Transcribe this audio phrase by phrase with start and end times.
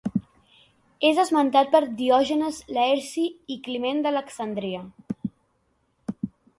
[1.09, 4.85] És esmentat per Diògenes Laerci i Climent d'Alexandria.